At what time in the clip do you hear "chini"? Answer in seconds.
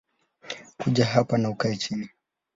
1.77-2.09